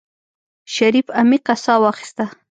شريف 0.69 1.11
عميقه 1.11 1.53
سا 1.53 1.77
واخيسته. 1.77 2.31